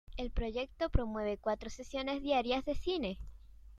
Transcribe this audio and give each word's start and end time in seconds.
El 0.17 0.31
proyecto 0.31 0.89
promueve 0.89 1.37
cuatro 1.37 1.69
sesiones 1.69 2.23
diarias 2.23 2.65
de 2.65 2.73
cine. 2.73 3.19